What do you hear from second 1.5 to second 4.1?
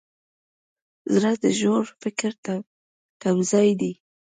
ژور فکر تمځای دی.